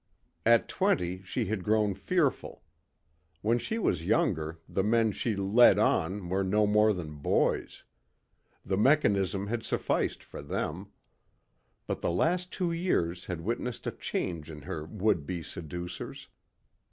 [0.47, 2.63] At twenty she had grown fearful.
[3.43, 7.83] When she was younger the men she led on were no more than boys.
[8.65, 10.87] The mechanism had sufficed for them.
[11.85, 16.29] But the last two years had witnessed a change in her would be seducers.